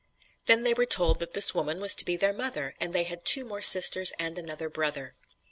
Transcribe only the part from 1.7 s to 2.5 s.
was to be their